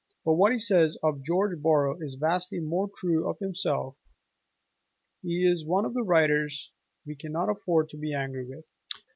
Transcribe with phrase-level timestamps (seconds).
[0.25, 3.95] But what he says of George Borrow is vastly more true of himself:
[5.21, 6.71] he is one of the writers
[7.05, 8.71] we cannot afford to be angry with.